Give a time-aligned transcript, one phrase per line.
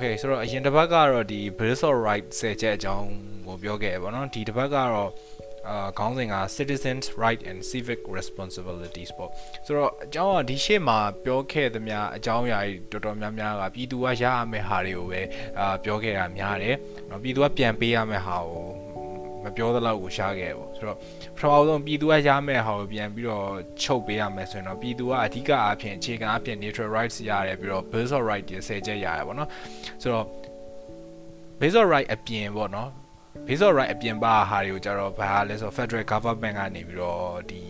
[0.00, 3.08] Okay ဆိုတော့အရင်တစ်ပတ်ကတော့ဒီ Bills of Rights ဆယ်ချက်အကြောင်း
[3.46, 5.10] ကိုပြောခဲ့ပါတော့ဒီတစ်ပတ်ကတော့
[5.68, 9.30] အာခေါင်းစဉ်က Citizens Right and Civic Responsibilities ပေါ့
[9.66, 15.20] ဆိုတော့အကြောင်းကဒီရှေ့မှာပြောခဲ့သမျှအကြောင်းအရာတွေတော်တော်များများကပြည်သူကရရမယ့်ဟာတွေကိုပဲ
[15.58, 16.76] အာပြောခဲ့တာများတယ်။
[17.10, 18.67] နော်ပြည်သူကပြန်ပေးရမယ့်ဟာကို
[19.44, 20.98] မပြောသလောက်ကိုရှားခဲ့ပေါ့ဆိုတော့
[21.36, 23.48] ပထမဆုံးပြည်သူကရမယ့်ဟာကိုပြန်ပြီးတော့
[23.82, 29.48] ချုပ်ပေးရမယ်ဆိုရင်တော့ပြည်သူကအဓိကအဖြစ်အခြေခံအဖြစ် neutral rights ရတယ်ပြီးတော့ bills of rights တွေဆယ်ချက်ရတယ်ပေါ့နော်
[30.02, 30.26] ဆိုတော့
[31.60, 32.90] bills of rights အပြင်ပေါ့နော်
[33.46, 37.60] base of right အပြင်ပါဟာတွေကိုကြတော့ဘာလဲဆိုတော့ federal government ကနေပြီးတော့ဒီ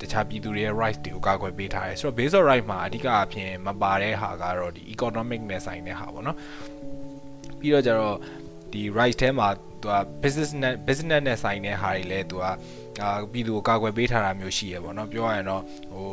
[0.00, 6.36] တခြားပြည်သူတွေရဲ့ rights တွေကိုကာကွယ်ပေးထားတယ်ဆိုတော့ base of right မှာအဓိကအဖြစ်မပါတဲ့ဟာကတော့ဒီ economic နဲ့ဆိုင်တဲ့ဟာပေါ့နော်
[7.60, 8.16] ပြီးတော့ကြတော့
[8.72, 9.48] ဒီ rights ထဲမှာ
[9.84, 12.44] သူက business နဲ့ business နဲ့ဆိုင်တဲ့ဟာတွေလည်းသူက
[13.02, 15.62] အာပြည်သူကိုကာကွယ်ပေးထားတာမျိုးရှိရပေါ့နော်ပြောရရင်တော့
[15.92, 16.08] ဟို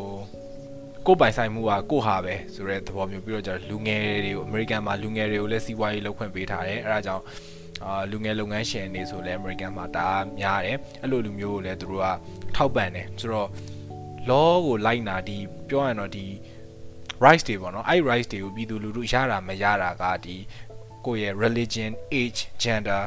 [1.07, 7.23] ကိုပိုင်ဆိုင်မှုကကိုဟာပဲဆိုတဲ့သဘောမျိုးပြီးတော့ကျတော့လူငယ်တွေကိုအမေရိကန်မှာလူငယ်တွေကိုလည်းစီးပွားရေးလုပ်ခွင့်ပေးထားတယ်အဲဒါကြောင့်
[7.85, 12.07] အာလူငယ်လုပ်ငန်းရှင်တွေဆိုလည်း American မှာဒါများတယ်အဲ့လိုလူမျိုးကိုလည်းသူတို့က
[12.55, 13.49] ထောက်ပံ့တယ်ဆိုတော့
[14.29, 15.37] law ကိုလိုက်နာဒီ
[15.69, 16.25] ပြောရရင်တော့ဒီ
[17.23, 20.35] rights တွေပေါ့နော်အဲ့ rights တွေကိုပြည်သူလူထုရတာမရတာကဒီ
[21.05, 23.03] ကိုယ့်ရဲ့ religion age gender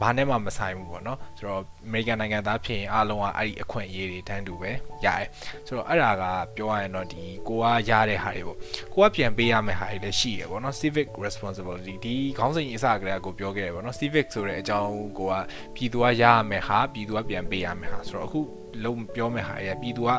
[0.00, 4.70] ဘာနဲ့မှမဆိုင်ဘူးပေါ့နော်ဆိုတော့ American နိုင်ငံသားဖြစ်ရင်အားလုံးကအဲ့ဒီအခွင့်အရေးတွေတန်းတူပဲ
[5.04, 5.26] ရတယ်
[5.66, 6.24] ဆိုတော့အဲ့ဒါက
[6.56, 8.58] ပြောရရင်တော့ဒီကိုကရတဲ့ဟာတွေပေါ့
[8.94, 15.32] ကိုကပြန်ပေးရမယ့်ဟာတွေလည်းရှိရပေါ့နော် civic responsibility ဒီခေါင်းစဉ်အစကလေးကကိုပြောခဲ့တယ်ပေါ့နော် civic ဆိုတဲ့အကြောင်းကိုက
[15.74, 18.40] ပြည်သူကရရမယ့်ဟာပြည်သူကပြန်ပေးရမယ့်ဟာဆိုတော့အခု
[18.84, 20.10] လုံးပြောမယ့်ဟာတွေပြည်သူက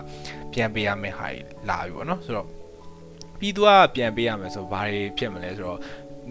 [0.54, 2.48] ပြန်ပေးရမယ့်ဟာတွေလာပြီပေါ့နော်ဆိုတော့
[3.40, 5.80] ပြည်သူကပြန်ပေးရမယ်ဆိုဘာတွေဖြစ်မလဲဆိုတော့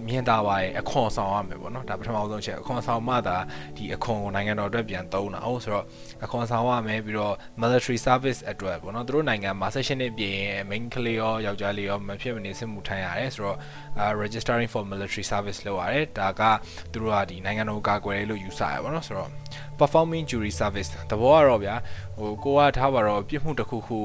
[0.07, 3.37] မြင်တာပါရဲ့အခွန်ဆောင်ရမယ်ပေါ့နော်ဒါပထမဆုံးချက်အခွန်ဆောင်မှသာ
[3.77, 5.85] ဒီအခွန်ကိုနိုင်ငံတော်အတွက်ပြန်သုံးတာဟုတ်ဆိုတော့
[6.25, 10.39] အခွန်ဆောင်ရမယ်ပြီးတော့ military service အတွက်ပေါ့နော်သူတို့နိုင်ငံမှာ session နဲ့ပြင်
[10.71, 13.57] main ကလေးရောယောက်ျားလေးရောမဖြစ်မနေစစ်မှုထမ်းရတယ်ဆိုတော့
[14.23, 16.43] registering for military service လုပ်ရတယ်ဒါက
[16.93, 19.31] သူတို့ကဒီနိုင်ငံတော်ကာကွယ်လို့ယူဆရပေါ့နော်ဆိုတော့
[19.79, 21.75] performing jury service တဘောကတော့ဗျာ
[22.19, 24.01] ဟိုကိုကထားပါတော့ပြစ်မှုတစ်ခုခု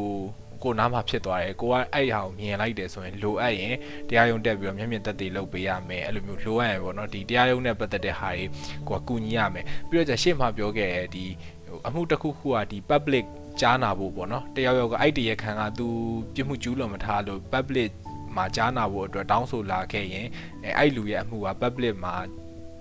[0.67, 3.75] ကိုနားမှာဖြစ်သွားတယ်ကိုကအဲ့ဟာကိုမြင်လိုက်တယ်ဆိုရင်လိုအပ်ရင်
[4.09, 8.45] တရားရုံးတက်ပြီးတော့မျက်မြင်သက်သေလုပ်ပေးရမယ်အဲ့လိုမျိုးလိုအပ်ရင်ပေါ့နော်ဒီတရားရုံးနဲ့ပတ်သက်တဲ့ဟာတွေ
[8.89, 11.25] ကိုကကူညီရမယ်ပြီးတော့じゃရှေ့မှာပြောခဲ့တဲ့ဒီ
[11.87, 13.25] အမှုတစ်ခုခုကဒီ public
[13.61, 15.87] ကြားနာဖို့ပေါ့နော်တယောက်ယောက်ကအဲ့တရခံကသူ
[16.33, 17.91] ပြစ်မှုကျူးလွန်မထားလို့ public
[18.35, 20.27] မှာကြားနာဖို့အတွက်တောင်းဆိုလာခဲ့ရင်
[20.77, 22.15] အဲ့လူရဲ့အမှုက public မှာ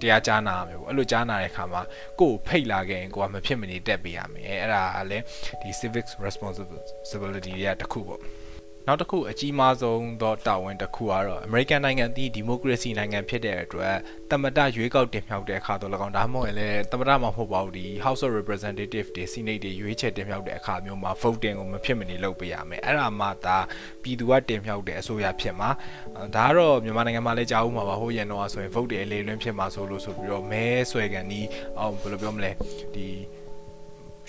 [0.00, 1.82] တရားကြားနာရမယ်ပေါ့အဲ့လိုကြားနာတဲ့အခါမှာ
[2.20, 5.24] ကိုယ်ဖိတ်လာခဲ့ရင်ကိုကမဖြစ်မနေတက်ပေးရမယ်အဲ့ဒါကလည်း
[5.60, 8.20] ဒီ civic responsibility တွေကတစ်ခုပေါ့
[8.88, 13.94] နောက်တစ်ခုအကြီးမားဆုံးသောတာဝန်တစ်ခုကတော့ American နိုင်ငံသည်ဒီမိုကရေစီနိုင်ငံဖြစ်တဲ့အတွက်
[14.30, 23.58] တမတရွေးကောက်တင်မြှောက်တဲ့အခါတော့၎င်းဒါမှမဟုတ်လည်းတမတမှာမဟုတ်ပါဘူးဒီ House of Representative တွေ Senate တွေရွေးချယ်တင်မြှောက်တဲ့အခါမျိုးမှာ voting ကိုမဖြစ်မနေလုပ်ပေးရမယ်အဲ့ဒါမှဒါ
[24.02, 25.70] ပြည်သူကတင်မြှောက်တဲ့အစိုးရဖြစ်မှာ
[26.36, 31.41] ဒါကတော့မြန်မာနိုင်ငံမှာလည်းကြားဦးမှာပါဟိုရန်တော့ဆိုရင် vote တွေအလေလွင့်ဖြစ်မှာဆိုလို့ဆိုပြီးတော့မဲဆွဲကန်ဒီ
[31.78, 32.50] အောင်ဘယ်လိုပြောမလဲ
[32.94, 33.08] ဒီ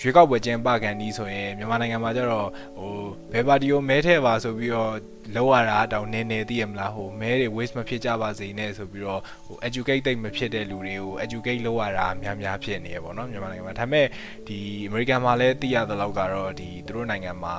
[0.02, 2.48] ရွေးကောက်ပွဲကျင်းပကန်ဒီဆိုရင်မြန်မာနိုင်ငံမှာကျတော့
[2.78, 2.94] ဟို
[3.34, 4.94] ဘယ်ပါတီကိုမဲထည့်ပါဆိုပြီးတော့
[5.36, 14.08] လောက်ရတာတောင်နည်းနည်းသိရမလားဟိုမဲတွေ waste မဖြစ်ကြပါစေနဲ့ဆိုပြီးတော့ဟို educate တိတ်မဖြစ်တဲ့လူတွေကို educate လုပ်ရတာများများဖြစ်နေရပေါ့နော်မြန်မာနိုင်ငံမှာဒါပေမဲ့
[14.48, 14.60] ဒီ
[14.90, 17.56] American မှာလည်းသိရသလောက်ကတော့ဒီသူတို့နိုင်ငံမှာ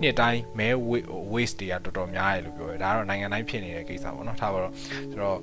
[0.00, 0.68] နှစ်တိုင်းမဲ
[1.32, 4.72] waste တွေကတော်တော်များတယ်လို့ပြောတယ်ဒါကတော့နိုင်ငံတိုင်းဖြစ်နေတဲ့ကိစ္စပေါ့နော်ထားပါတော့
[5.12, 5.38] ဆိုတော့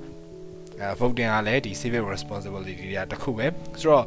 [0.81, 3.47] အဲ voting ကလည်းဒီ civic responsibility တွေကတခုပဲ
[3.81, 4.05] ဆိုတော့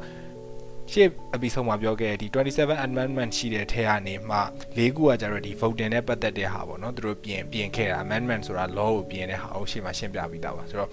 [0.93, 2.27] ရှေ့ episode မှာပြောခဲ့ဒီ
[2.57, 4.39] 27 amendment ရှိတဲ့ထဲကနေမှ
[4.79, 10.91] ၄ခုကကျတော့ဒီ voting နဲ့ပတ်သက်တဲ့ဟာပေါ့နော်သူတို့ပြင်ပြင်ခဲ့တာ amendment ဆိုတာ law ကိုပြင်တဲ့ဟာကိုရှေ့မှာရှင်းပြပြီးသားပါဆိုတော့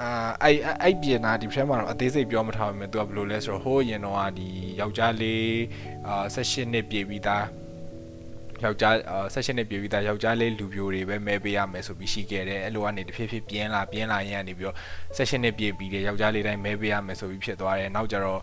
[0.00, 0.10] အာ
[0.42, 4.48] အဲ့အဲ့ပြင်တာဒီထဲမှာတော့အသေးစိတ်ပြောမထားပါဘူးသူကဘယ်လိုလဲဆိုတော့ဟိုးရင်တော့ဒီ
[4.80, 5.46] ယောက်ျားလေး
[6.08, 7.44] အာ16နှစ်ပြည့်ပြီးသား
[8.64, 8.96] ယောက်ျား
[9.34, 14.76] ဆက်ရှင်နဲ့ပြည်ပြီးသားယောက်ျားလေးလူပြိုတွေပဲမဲပေးရမယ်ဆိုပြီးရှိခဲ့တယ်အဲ့လိုကနေတဖြည်းဖြည်းပြင်းလာပြင်းလာရင်ကနေပြီးတော့
[15.16, 18.40] ဆက်ရှင်နဲ့ပြည်ပြီးတဲ့ယောက်ျားလေးတိုင်းမဲပေးရမယ်ဆိုပြီးဖြစ်သွားတယ်နောက်ကြတော့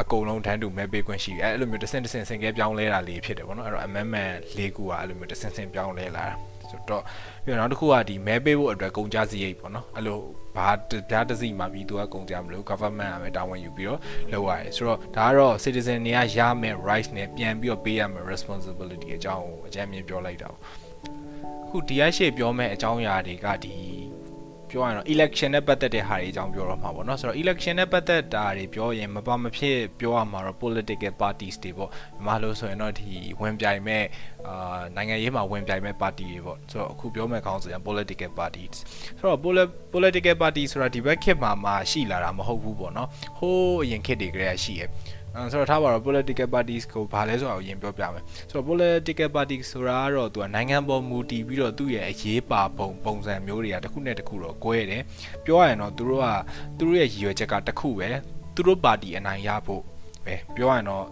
[0.00, 6.34] အကုန်လုံးတန်းတူမဲပေးခွင့်ရှိတယ်အဲ့လိုမျိုးတစ်ဆင့်တစ်ဆင့်ဆင်ကဲပြောင်းလဲတာလေးဖြစ်တယ်ပေါ့နော်အဲ့တော့ amendment ၄ခုကအဲ့လိုမျိုးတစ်ဆင့်ဆင့်ပြောင်းလဲလာတာ
[6.70, 7.02] ဆိုတော့
[7.44, 10.18] ပြီးတော့နောက်တစ်ခုကဒီမဲပေးဖို့အတွက်ကုန်ကြစရိတ်ပေါ့နော်အဲ့လို
[10.56, 10.68] ဘာ
[11.10, 14.00] ပြားတစီမှာပြီးသူကကုန်ကြမလို့ government ကပဲတာဝန်ယူပြီးတော့
[14.32, 20.62] လုပ်ရတယ်ဆိုတော့ဒါကတော့ citizen တွေကရမယ် rights နဲ့ပြန်ပြီးတော့ပေးရမယ် responsibility အကြောင်းကိုအကြမ်းမြင်ပြောလိုက်တာပေါ့
[21.68, 23.74] ခုဒီရရှိပြောမဲ့အကြောင်းအရာတွေကဒီ
[24.70, 31.90] ပြောရရင်တော့ election နဲ့ပတ်သက်တဲ့ဟာတွေအကြောင်းပြောတော့မှာပေါ့နော်ဆိုတော့ election နဲ့ပတ်သက်တာတွေပြောရင်မပါမဖြစ်ပြောရမှာတော့ political parties တွေပေါ့
[32.26, 33.10] မလို့ဆိုရင်တော့ဒီ
[33.40, 34.04] ဝင်ပြိုင်မဲ့
[34.48, 38.76] အာနိုင်ငံရေးမှာဝင်ပြိုင်မဲ့ party တွေပေါ့ဆိုတော့အခုပြောမဲ့ခေါင်းစဉ် political parties
[39.18, 39.40] ဆိုတော့
[39.94, 44.86] political party ဆိုတာဒီဘက်ခေတ်မှာမှရှိလာတာမဟုတ်ဘူးပေါ့နော်ဟိုးအရင်ခေတ်တွေကလေးရှိရအဲ
[45.52, 55.02] ဆိုတော့ထားပါတော့ political parties ကိုဘာလဲဆိုတာကိုရင်ပြောပြမယ်ဆိုတော့ political party ဆိုတာကတော့သူကနိုင်ငံပေါ်မူတည်ပြီးတော့သူ့ရဲ့အရေးပါပုံပုံစံမျိုးတွေကတစ်ခုနဲ့တစ်ခုတော့ကွဲတယ်
[55.44, 56.26] ပြောရရင်တော့သူတို့က
[56.78, 58.08] သူတို့ရဲ့ရည်ရွယ်ချက်ကတစ်ခုပဲ
[58.54, 59.82] သူတို့ပါတီအနိုင်ရဖို့
[60.24, 61.06] ပဲပြောရရင်တော့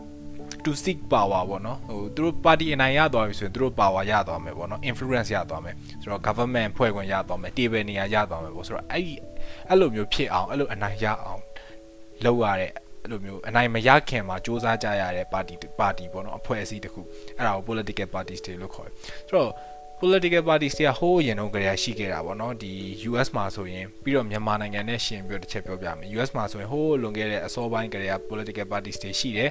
[0.65, 9.15] to seek power ပေါ့နော်ဟိုသူတို့ party အနိုင်ရသွားပြီဆိုရင်သူတို့ power ရသွားမယ်ပေါ့နော် influence ရသွားမယ်ဆိုတော့ government ဖွဲ့ခွင့်ရသွားမယ် table နေရာရသွားမယ်ပေါ့ဆိုတော့အဲ့ဒီ
[9.69, 11.43] အဲ့လိုမျိုးဖြစ်အောင်အဲ့လိုအနိုင်ရအောင်
[12.25, 12.73] လုပ်ရတဲ့
[13.06, 17.00] အဲ့လိုမျိုးအနိုင်မရခင်မှာစ조사ကြရတဲ့ party party ပေါ့နော်အဖွဲ့အစည်းတစ်ခု
[17.37, 18.94] အဲ့ဒါကို political parties တွေလို့ခေါ်တယ်
[19.29, 19.50] ဆိုတော့
[20.00, 22.73] political parties တွေကဟိုးရင်တော့ကြရရှိခဲ့တာပေါ့နော်ဒီ
[23.11, 29.50] US မှာဆိုရင်ပြီးတော့မြန်မာနိုင်ငံနဲ့ရှင်ပြီးတော့တစ်ချက်ပြောပြမယ် US မှာဆိုရင်ဟိုးလွန်ခဲ့တဲ့အစောပိုင်းကြရ political parties တွေရှိတယ်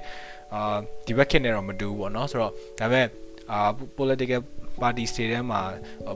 [0.53, 3.07] အာဒီဘက်ခင်နဲ့တော့မတူဘူးပေါ့နော်ဆိုတော့ဒါပေမဲ့
[3.51, 3.59] အာ
[3.97, 4.41] political
[4.81, 5.61] parties တွေထဲမှာ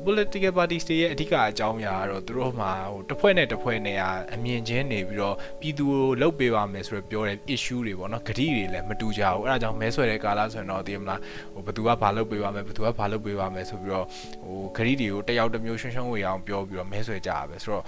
[0.05, 3.97] political parties တွေရဲ့အဓိကအကြောင်းအရာကတော့သူတို့မှာဟိုတစ်ဖွဲ့နဲ့တစ်ဖွဲ့နဲ့
[4.33, 11.19] အမြင်ချင်းနေပြီးတော့ပြည်သူကိုလှုပ်ပေးပါမယ်ဆိုတော့ပြောတဲ့ issue တွေပေါ့နော်ဂတိတွေလည်းမတူကြဘူးအဲ့ဒါကြောင့်မဲဆွဲတဲ့ကာလဆိုရင်တော့သိမလား
[11.53, 14.05] ဟိုဘသူကဘာလုပ်ပေးပါမယ်ဘသူကဘာလုပ်ပေးပါမယ်ဆိုပြီးတော့
[14.43, 17.83] ဟိုဂတိတွေကိုတယောက်တစ်မျိုးရှင်းရှင်းဝေအောင်ပြောပြီးတော့မဲဆွဲကြရပဲဆိုတော့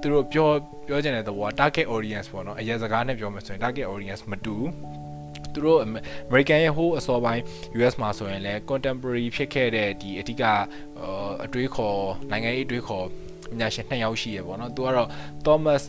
[0.00, 0.48] သူတို့ပြော
[0.86, 5.03] ပြောချင်တဲ့သဘော target audience ပေါ့နော်အရင်စကားနဲ့ပြောမယ်ဆိုရင် target audience မတူဘူး
[5.54, 5.80] သူတို့
[6.28, 7.42] American ရဲ့ဟိုးအစောပိုင်း
[7.78, 10.42] US မှာဆိုရင်လည်း contemporary ဖြစ်ခဲ့တဲ့ဒီအဓိက
[11.44, 11.98] အတွေးခေါ်
[12.30, 15.08] နိုင်ငံရေးအတွေးခေါ်ပညာရှင်နှစ်ယောက်ရှိရပေါ့နော်သူကတော့
[15.46, 15.82] Thomas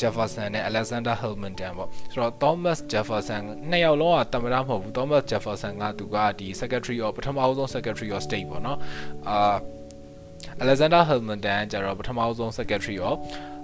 [0.00, 8.08] Jefferson နဲ့ Alexander Hamilton ပေါ့ဆိုတော့ Thomas Jefferson နှစ်ယောက်လုံးကတမရမဟုတ်ဘူး Thomas Jefferson ကသူကဒီ Secretary of ပထမဆုံး Secretary
[8.16, 8.78] of State ပေါ့နော်
[9.28, 9.56] အာ
[10.62, 13.16] Alexander Hamilton ကျတော့ပထမဆုံး Secretary of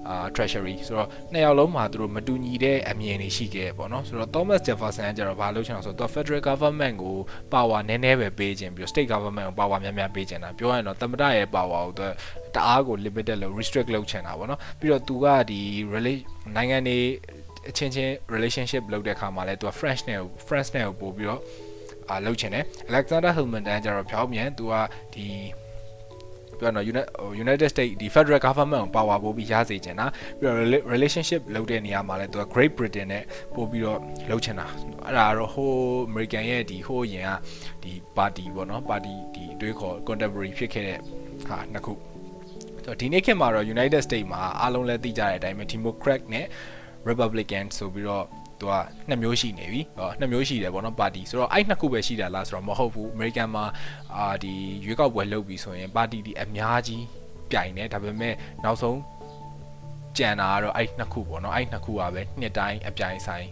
[0.09, 7.17] အာ treasury ဆိုတော့နှစ်ယောက်လုံးမှာသူတို့မတူညီတဲ့အမြင်တွေရှိခဲ့ပေါ့နော်ဆိုတော့ Thomas Jefferson ကျတော့ဘာလုပ်ချင်အောင်ဆိုတော့ federal government ကို
[7.53, 12.07] power နည်းနည်းပဲပေးခြင်းပြီးတော့ state government ကို power များများပေးခြင်းတာပြောရရင်တော့သမ္မတရဲ့ power ကိုသူ
[12.55, 15.61] တအားကို limited လုပ် restrict လုပ်ချင်တာပေါ့နော်ပြီးတော့သူကဒီ
[16.57, 16.99] နိုင်ငံတွေ
[17.71, 21.41] အချင်းချင်း relationship လုပ်တဲ့အခါမှာလဲသူက French နဲ့ France နဲ့ကိုပို့ပြီးတော့
[22.11, 24.75] အာလုပ်ချင်တယ် Alexander Hamilton ကျတော့ဖြောင်းမြန်သူက
[25.15, 25.27] ဒီ
[26.59, 26.87] ပြောတော့
[27.45, 30.07] United States ဒီ Federal Government ကို power ပို့ပြီးရစေချင်တာ
[30.39, 30.57] ပြီးတော့
[30.95, 33.25] relationship လုပ်တဲ့နေရာမှာလည်းသူက Great Britain နဲ့
[33.55, 33.99] ပို့ပြီးတော့
[34.31, 34.67] လုပ်ချင်တာ
[35.05, 35.71] အဲ့ဒါကတော့ဟို
[36.11, 37.33] American ရဲ့ဒီဟိုရင်က
[37.83, 40.99] ဒီ party ပေါ့နော် party ဒီအတွေးခေါ် contemporary ဖြစ်ခဲ့တဲ့
[41.49, 46.47] ဟာနှစ်ခုဆိုတော့ဒီနေ့ခေတ်မှာတော့ United States မှာအားလုံးလည်းသိကြတဲ့အတိုင်းပဲ Democrat နဲ့
[47.09, 48.27] Republican ဆိုပြီးတော့
[48.61, 48.73] သူက
[49.09, 53.65] နှစ်မျိုးရှိနေပြီဟောနှစ်မျိုးရှိတယ်ဗောနော်ပါတီဆိုတော့အဲ့နှစ်ခုပဲရှိတာလားဆိုတော့မဟုတ်ဘူးအမေရိကန်မှာ
[54.17, 54.55] အာဒီ
[54.85, 57.05] ရွေးကောက်ပွဲလုပ်ပြီဆိုရင်ပါတီဒီအများကြီး
[57.51, 58.99] ပြိုင်တယ်ဒါပေမဲ့နောက်ဆုံး
[60.19, 63.49] ကြံတာကတော့အဲ့နှစ်ခုပေါ့နော်အဲ့နှစ်ခုကပဲနှစ်တိုင်းအပြိုင်ဆိုင်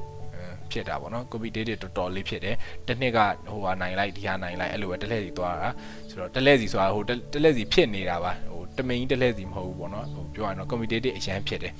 [0.72, 3.18] ဖြစ်တာပေါ့နော်ကိုပီဒေးတွေတော်တော်လေးဖြစ်တယ်တစ်နှစ်က
[3.50, 5.68] ဟိုဟာနိုင်လိုက်ဒီဟာနိုင်လိုက်အဲ့လိုပဲတစ်လှည့်စီသွားတာ
[6.10, 11.74] ဆိုတော့တစ်လှည့်စီဆိုတာဟိုတစ်လှည့်စီဖြစ်နေတာပါဟိုတမင်းတစ်လှည့်စီမဟုတ်ဘူးပေါ့နော်ဟိုပြောရရင်တော့ကွန်ပီတေးတစ်အရန်ဖြစ်တယ်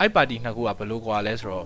[0.00, 1.64] အဲ့ပါတီနှစ်ခုကဘယ်လိုကွာလဲဆိုတော့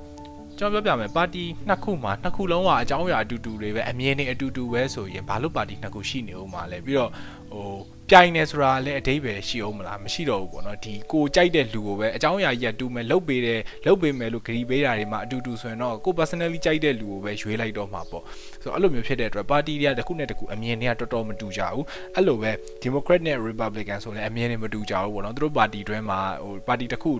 [0.59, 7.11] ကျွန်တော်ပြောပြမယ်ပါတီနှစ်ခုမှာနှစ်ခုလုံးကအကြောင်းအရာအတူတူတွေပဲအမြင်တွေအတူတူပဲဆိုရင်ဘာလို့ပါတီနှစ်ခုရှိနေဦးမှာလဲပြီးတော့
[7.53, 7.67] ဟို
[8.11, 18.23] ပြိုင်နေဆိုတာလည်းအတိတ်ပဲရှိအောင်မလားမရှိတော့ဘူးပေါ့နော်ဒီကိုကြိုက်တဲ့လူကိုပဲအကြောင်းအရာကြီးတူမယ်လှုပ်ပေးတယ်လှုပ်ပေးမယ်လို့ဂရီပေးတာတွေမှာအတူတူဆိုရင်တော့ကို personally ကြိုက်တဲ့လူကိုပဲရွေးလိုက်တော့မှာပေါ့
[18.63, 21.85] ဆိုတော့အဲ့လိုမျိုးဖြစ်တဲ့အတွက်ပါတီတွေကတစ်ခုနဲ့တစ်ခုအမြင်တွေကတော်တော်မတူကြဘူး
[22.15, 22.51] အဲ့လိုပဲ
[22.85, 27.13] Democrat နဲ့ Republican ဆိုလည်းအမြင်တွေမတူကြဘူးပေါ့နော်သူတို့ပါတီတွဲမှာဟိုပါတီတစ်ခု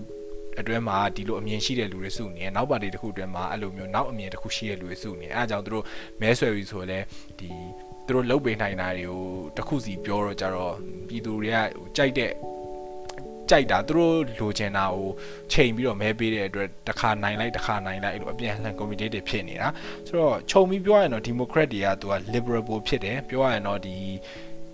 [0.59, 5.85] အတွင်းမှာဒီလိုအမြင်ရှိတဲ့လူတွေစုနေနောက်ပါတီတစ်ခုအတွင်းမှာအဲ့လိုမျိုးနောက်အမြင်တစ်ခုရှိတဲ့လူတွေစုနေအဲအကြောင်းသူတို့
[6.21, 6.99] မဲဆွယ်ပြီးဆိုလဲ
[7.39, 7.49] ဒီ
[8.07, 9.23] သူတို့လုတ်ပေးနိုင်တာတွေကို
[9.57, 10.73] တစ်ခုစီပြောတော့ကြတော့
[11.07, 11.57] ပြည်သူတွေက
[11.97, 12.31] ကြိုက်တဲ့
[13.49, 15.07] ကြိုက်တာသူတို့လိုချင်တာကို
[15.51, 19.67] ချိန်ပြီးတော့မဲပေးတဲ့အတွက်တစ်ခါနိုင်လိုက်တစ်ခါနိုင်လိုက်အဲ့လိုအပြန်အလှန် committee တွေဖြစ်နေတာ
[20.07, 23.95] ဆိုတော့ခြုံပြီးပြောရရင်တော့ democrat တွေကသူက liberal ဖြစ်တယ်ပြောရရင်တော့ဒီ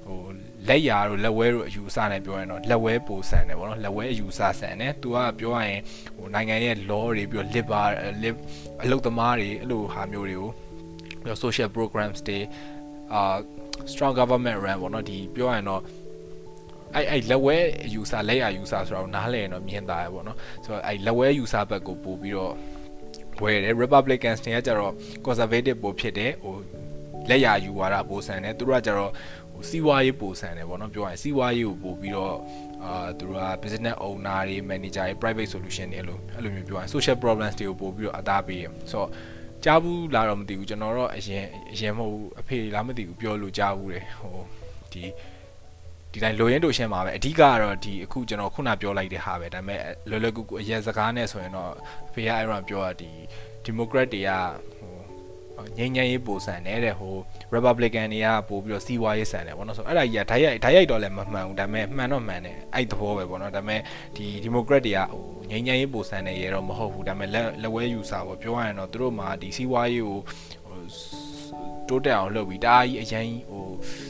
[0.06, 0.20] ဟို
[0.68, 5.82] လက်ရာတို့လက်ဝဲတို့အယူအဆနဲ့ပြောရင်တော့လက်ဝဲပိုဆန်တယ်ဗောနော်လက်ဝဲအယူအဆဆန်တယ်သူကပြောရရင်
[6.18, 7.88] ဟိုနိုင်ငံရဲ့ law တွေပြီးတော့ liver
[8.84, 10.50] အလုပ်သမားတွေအဲ့လိုဟာမျိုးတွေကို
[11.22, 12.40] ပြီးတော့ social programs တွေ
[13.14, 13.38] အာ
[13.92, 15.82] strong government run ဗောနော်ဒီပြောရရင်တော့
[16.96, 17.56] အဲ့အဲ့လက်ဝဲ
[17.94, 22.54] ယူဆလက်ရယူဆဆိုတော့နားလဲရင်တော့မြင်သားရပေါ့နော်ဆိုတော့အဲ့လက်ဝဲယူဆဘက်ကိုပို့ပြီးတော့
[23.44, 24.94] ဝယ်တယ် Republicans တွေကကြတော့
[25.26, 26.56] conservative ပို့ဖြစ်တယ်ဟို
[27.30, 29.12] လက်ရယူဝါဒပို့ဆန်တယ်သူတို့ကကြတော့
[29.49, 32.36] ဟို စီးပွားရေးပိုဆန်တယ်ပေါ့နော်ပြောရရင်စီးပွားရေးကိုပို့ပြီးတော့
[32.84, 39.10] အာသူတို့က business owner တွေ manager တွေ private solution တွေအဲ့လိုအဲ့လိုမျိုးပြောရရင် social problems တွေကိုပို့ပြီးတော့အသားပေးရဆိုတော့
[39.66, 44.36] ကြားဘူးလားတော့မသိဘူးကျွန်တော်တော့အရင်အရင်မဟုတ်အဖေလားမသိဘူးပြောလို့ကြားဘူးတယ်ဟို
[44.94, 45.04] ဒီ
[46.12, 51.72] ဒီတိုင်းလိုရင်းတို့ရှင်းပါပဲအဓိကကတော့ဒီအခုကျွန်တော်ခုနပြောလိုက်တဲ့ဟာပဲဒါပေမဲ့လွယ်လွယ်ကူကူအရင်စကားနဲ့ဆိုရင်တော့
[52.10, 53.12] အဖေကအဲ့တော့ပြောတာဒီ
[53.66, 54.69] democrat တွေကဟို
[55.78, 57.16] ငြိမ်းချမ်းရေးပိုဆန်တယ်တဲ့ဟို
[57.56, 63.82] Republican တွေကပို့ပြီးတော့စီးပွားရေးဆန်တယ်ပေါ့နော်ဆိုတော့အဲ့ဒါကြီးကဓာတ်ရိုက်ဓာတ်ရိုက်တော့လည်းမမှန်ဘူးဒါပေမဲ့မှန်တော့မှန်တယ်အဲ့သဘောပဲပေါ့နော်ဒါပေမဲ့
[64.16, 70.20] ဒီ Democrat တွေကဟိုငြိမ်းချမ်းရေးပိုဆန်တယ်ရေတော့မဟုတ်ဘူးဒါပေမဲ့လက်လက်ဝဲယူစာပေါ့ပြောရရင်တော့သူတို့မှာဒီစီးပွားရေးကို
[70.68, 71.29] ဟို
[71.90, 73.66] တိုးတက်အောင်လုပ်ပြီးတအားကြီးအရင်ဟို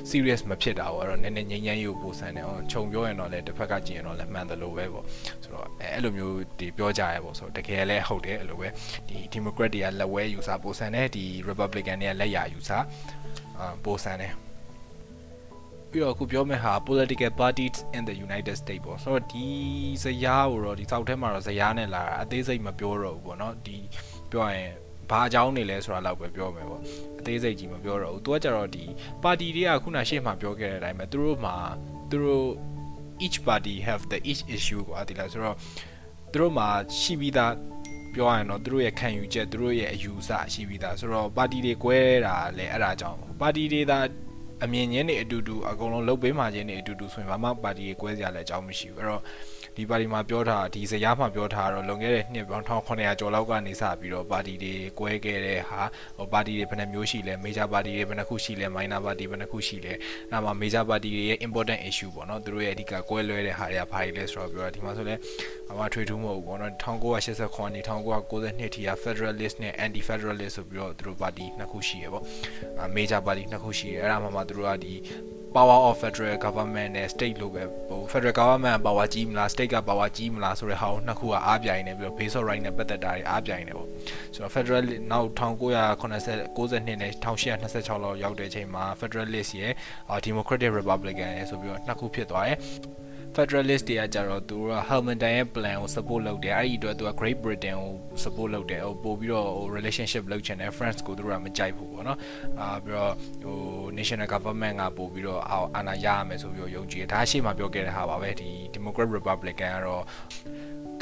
[0.09, 5.05] serious မဖြစ်တာပေါ့အဲ့တော့နည်းနည်းငြိမ်းချမ်းရေးကိုပိုဆန်တယ်ဟိုခြုံပြောရင်တော့လည်းတစ်ဖက်ကကြည့်ရင်တော့လည်းမှန်တယ်လို့ပဲပေါ့
[5.43, 8.67] ဆိုတော့အဲ့လိုမျိုးဒီပြောကြရဲပေါ့ဆိုတော့တကယ်လည်းဟုတ်တယ်အဲ့လိုပဲ
[9.09, 12.77] ဒီ Democrat တွေကလက်ဝဲယူစာပိုဆန်တယ်ဒီ Republican တွေကလက်ရယူစာ
[13.59, 14.33] အာပိုဆန်တယ်
[15.91, 19.45] ပြီးတော့အခုပြောမယ့်ဟာ political parties in the United States ပေါ့ဆိုတော့ဒီ
[20.03, 23.77] ဇယားကိုတော့ဒီစောက်ထဲမှာတော့ဇယားနဲ့လာတာအသေးစိတ်မပြောတော့ဘူးပေါ့နော်ဒီ
[24.31, 24.73] ပြောရရင်
[25.09, 26.81] ဘာအကြောင်းနေလဲဆိုတာလောက်ပဲပြောမယ်ပေါ့
[27.19, 28.83] အသေးစိတ်ကြီးမပြောတော့ဘူးသူကကြတော့ဒီ
[29.23, 31.55] ပါတီတွေကခုနရှေ့မှာပြောခဲ့တဲ့အတိုင်းပဲသူတို့မှာ
[32.09, 32.47] သူတို့
[33.25, 35.55] each party have the each issue ကွာဒီလားဆိုတော့
[36.31, 36.67] သူတို့မှာ
[36.99, 37.53] ရှိပြီးသား
[38.15, 43.99] ပြောရရင်တော့သူတို့ရဲ့ခံယူချက်သူတို့ရဲ့အယူအဆရှိပြီးသားဆိုတော့ပါတီတွေကွဲတာလည်းအဲ့ဒါကြောင့်ပါတီတွေသာ
[44.63, 49.21] အမြင်ချင်းတွေအတူတူအကုန်လုံးလှုပ်ပေးမှချင်းတွေအတူတူဆိုရင်ဘာမှပါတီတွေကွဲစရာလည်းအကြောင်းမရှိဘူးအဲ့တော့
[49.79, 55.81] ဒီပါတီမှာပြောထားဒီဇယားမှာပြောထားတော့လွန်ခဲ့တဲ့နှစ်ပေါင်း1900ကျော်လောက်ကနေစပြီးတော့ပါတီတွေကွဲခဲ့တဲ့ဟာ
[56.17, 65.15] ဟိုပါတီတွေဘယ်နှမျိုးရှိလဲ major party တွေဘယ်နှခုရှိလဲ minor party ဘယ်နှခုရှိလဲအဲ့မှာ major party တွေရဲ့ important issue ပေါ့နော်သူတို့ရဲ့အဓိကကွဲလွဲတဲ့ဟာတွေကဘာတွေလဲဆိုတော့ပြောတာဒီမှာဆိုလဲ
[65.67, 72.23] ဘာမှထွေထူးမဟုတ်ဘူးပေါ့နော်1989နေ1992ထိက federalist နဲ့ anti federalist ဆိုပြီးတော့သူတို့ပါတီနှစ်ခုရှိရပေါ့
[72.95, 74.93] major party နှစ်ခုရှိရအဲ့ဒါမှမှသူတို့ကဒီ
[75.55, 82.15] power of federal government နဲ့ state လို့ပဲဟို federal government power ကြီးမလား state က power ကြီးမလားဆိုတဲ့ဟာကိုနှစ်ခုကအားပြိုင်နေပြီးတော့
[82.19, 83.87] base of right နဲ့ပတ်သက်တာတွေအားပြိုင်နေပေါ့
[84.33, 89.73] ဆိုတော့ federal နောက်1990 92နဲ့1826လောက်ရောက်တဲ့အချိန်မှာ federalist ရဲ့
[90.27, 92.57] democratic republican ရဲ့ဆိုပြီးတော့နှစ်ခုဖြစ်သွားတယ်
[93.39, 97.91] Federalist တွေကကြတော့သူက Hamilton ရဲ့ plan ကို support လုပ်တယ်အဲ့ဒီအတွက်သူက Great Britain ကို
[98.23, 102.17] support လုပ်တယ်ဟိုပို့ပြီးတော့ဟို relationship လုပ်ချင်တယ် France ကိုသူတို့ကမကြိုက်ဘူးပေါ့နော်
[102.59, 103.57] အာပြီးတော့ဟို
[103.97, 105.41] national government ကပို့ပြီးတော့
[105.75, 110.03] အာဏာရရမယ်ဆိုပြီးတော့ယုံကြည်တယ်ဒါရှေ့မှာပြောခဲ့တဲ့ဟာပါပဲဒီ Democrat Republican ကတော့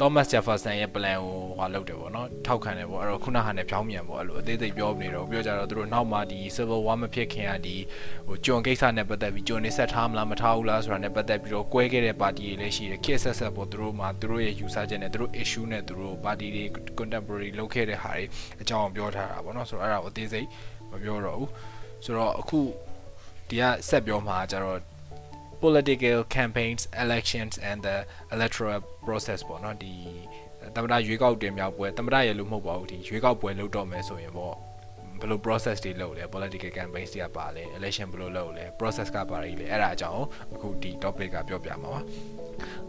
[0.00, 7.76] Thomas Jefferson ရဲ့ plan ကိုဟွာလုပ်တယ်ပေါ့နော်ထောက်ခံတယ်ပေါ့အဲ့တော့ခုနဟာနဲ့ဖြောင်းမြန်ပေါ့အဲ့လိုအသေးစိတ်ပြောနေတော့ပြောကြတော့သူတို့နောက်မှဒီ Civil War မဖြစ်ခင်ကဒီ
[8.26, 16.64] ဟိုကျွန်ကိစ္စနဲ့ပတ်သက်ပြီးကျွန်နေဆက်ထားမလားမထားဘူးလားဆိုတာနဲ့ပတ်သက်ပြီးတော့ကွဲခဲ့တဲ့ပါတီတွေလည်းရှိတယ်ခေတ်ဆက်ဆက်ပေါ့သူတို့မှသူတို့ရဲ့ user ချက်နဲ့သူတို့ issue နဲ့သူတို့ပါတီတွေ
[16.98, 18.24] contemporary လုပ်ခဲ့တဲ့ဟာတွေ
[18.62, 20.46] အကြောင်းပြောထားတာပေါ့နော်ဆိုတော့အဲ့ဒါကိုအသေးစိတ်
[20.90, 21.50] မပြောတော့ဘူး
[22.04, 22.60] ဆိုတော့အခု
[23.48, 24.78] ဒီကဆက်ပြောမှာကျတော့
[25.64, 27.96] political campaigns elections and the
[28.34, 29.94] electoral process ပေါ့နော်ဒီ
[30.74, 34.54] သမ္မတရွေးကောက်တင်မြောက်ပွဲသမ္မတရဲ့လို့မဟုတ်ပါဘူးဒီရွေးကောက်ပွဲလုပ်တော့မယ်ဆိုရင်ပေါ့
[35.20, 40.24] ဘယ်လို process တွေလုပ်လဲ political campaigns တွေကပါလဲ election ဘယ်လိုလုပ်လဲ process ကပါရည်လဲအဲ့ဒါအကြောင်း
[40.54, 42.00] အခုဒီ topic ကပြောပြမှာပါ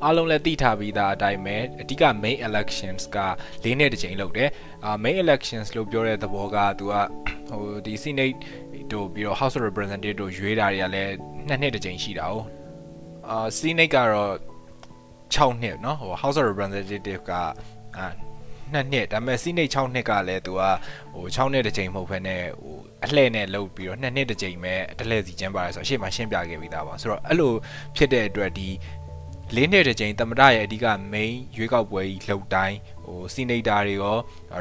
[0.03, 3.17] အားလုံးလည်းသိထားပြီးသားအတိုင်းပဲအဓိက main elections က
[3.63, 4.49] ၄နှစ်တစ်ချိန်လုပ်တယ်
[4.85, 6.95] အာ main elections လို့ပြောတဲ့သဘောကသူက
[7.49, 8.39] ဟိုဒီ senate
[8.91, 11.11] တို့ပြီးတော့ house of representative တို့ရွေးတာတွေကလည်း
[11.47, 12.35] နှစ်နှစ်တစ်ချိန်ရှိတာ哦
[13.28, 14.32] အာ senate ကတော့
[15.34, 17.32] 6နှစ်เนาะဟို house of representative က
[17.96, 18.06] အာ
[18.72, 20.62] နှစ်နှစ်ဒါပေမဲ့ senate 6နှစ်ကလည်းသူက
[21.12, 27.52] ဟို6နှစ်တစ်ချိန်မဟုတ်ဘဲနဲ့ဟိုအလှည့်နဲ့လှုပ်ပြီးတော့နှစ်နှစ်တစ်ချိန်ပဲတလှည့်စီကျင်းပါတယ်ဆိုတော့အရှိမရှင်းပြခဲ့ပြီးသားပါဆိုတော့အဲ့လို
[27.96, 28.68] ဖြစ်တဲ့အတွက်ဒီ
[29.55, 34.17] လေးနှစ်တစ်ချိန်သမ္မတရဲ့အဓိက main ရွေးကောက်ပွဲကြီးလှုပ်တိုင်းဟို senator တွေရော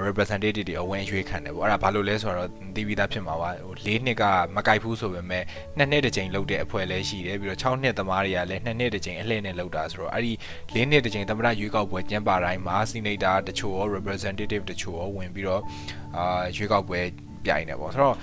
[0.07, 4.25] representative တွေအဝင်ရွေးခံတယ်ပေါ့အဲ့ဒါဘာလို့လဲဆိုတော့သိပြီးသားဖြစ်မှာပါဟို၄နှစ်က
[4.57, 5.45] မကြိုက်ဘူးဆိုပေမဲ့
[5.77, 10.33] နှစ်နှစ်တစ်ချိန်လှုပ်တဲ့အဖွဲ့လည်းရှိတယ်ပြီးတော့6နှစ်သမားတွေကလည်းနှစ်နှစ်တစ်ချိန်အလှည့်နဲ့လှုပ်တာဆိုတော့အဲ့ဒီ
[10.75, 15.63] ၄နှစ်တစ်ချိန်သမ္မတရွေးကောက်ပွဲကျင်းပတိုင်းမှာ senator တချို့ရော representative တချို့ရောဝင်ပြီးတော့
[16.17, 17.01] အာရွေးကောက်ပွဲ
[17.45, 18.17] ပြိုင်တယ်ပေါ့ဆိုတော့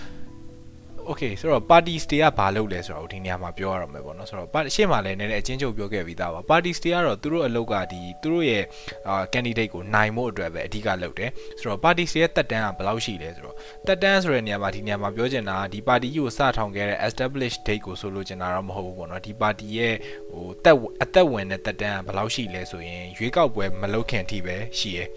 [1.10, 8.64] okay ဆိုတော့ party stay ကဘာလုပ်လဲဆိုတော့ဒီနေရာမှာပြောရအောင်မယ်ပေါ့နော်ဆိုတော့ရှေ့မှာလည်းနည်းနည်းအချင်းချုပ်ပြောခဲ့ပြီးသားပါ party stay ကတော့သူတို့အလုပ်ကဒီသူတို့ရဲ့
[9.10, 13.56] အာ candidate ကိုနိုင်ဖို့အတွက်ပဲအဓိကလုပ်တယ်ဆိုတော့ party stay ရဲ့တက်တန်းကဘယ်လောက်ရှိလဲဆိုတော့
[13.88, 19.96] တက်တန်းဆိုတဲ့နေရာမှာဒီနေရာမှာပြောချင်တာဒီ party ကြီးကိုစထောင်ခဲ့တဲ့ established date ကိုဆိုလို့ချင်တာတော့မဟုတ်ဘူးပေါ့နော်ဒီ party ရဲ့
[20.32, 25.10] ဟိုတက်အသက်ဝင်တဲ့တက်တန်းကဘယ်လောက်ရှိလဲဆိုရင်ရွေးကောက်ပွဲမလုပ်ခင်ထိပဲရှိရယ်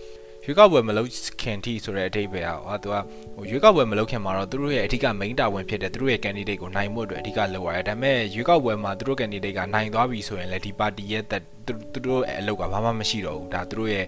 [0.51, 1.09] ရွေးကောက်ပွဲမလုပ်
[1.43, 2.95] ခင်ထိဆိုတဲ့အဓိပ္ပာယ်อ่ะသူက
[3.37, 11.25] ဟိုရွေးကောက်ပွဲမလုပ်ခင်မှာတော့သူတို့ရဲ့အဓိက main တာဝန်ဖြစ်တဲ့သူတို့ရဲ့ candidate ကိုနိုင်မှုအတွက်အဓိကလုပ်ရတယ်ဒါပေမဲ့ရွေးကောက်ပွဲမှာသူတို့ candidate ကနိုင်သွားပြီဆိုရင်လည်းဒီ party ရဲ့
[11.93, 14.05] သူတို့အလုပ်ကဘာမှမရှိတော့ဘူးဒါသူတို့ရဲ့